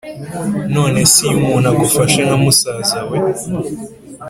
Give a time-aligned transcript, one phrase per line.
[0.73, 3.17] nonese iyo umuntu agufashe nkamusazawe